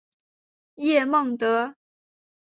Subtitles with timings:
[0.73, 1.75] 叶梦得。